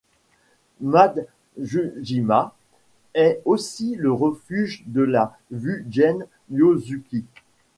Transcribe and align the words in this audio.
Matsujima 0.79 2.55
est 3.13 3.39
aussi 3.45 3.93
le 3.97 4.11
refuge 4.11 4.83
de 4.87 5.03
la 5.03 5.37
wu 5.51 5.85
jen 5.91 6.25
Yosuki. 6.49 7.23